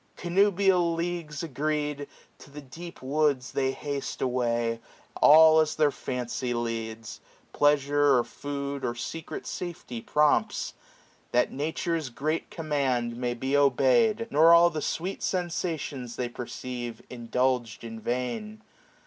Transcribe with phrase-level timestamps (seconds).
[0.15, 2.07] Connubial leagues agreed,
[2.39, 4.79] to the deep woods They haste away,
[5.21, 7.21] all as their fancy leads.
[7.53, 10.73] Pleasure, or food, or secret safety prompts;
[11.33, 14.25] 630 That Nature's great command may be obeyed.
[14.31, 18.63] Nor all the sweet sensations they perceive Indulged in vain.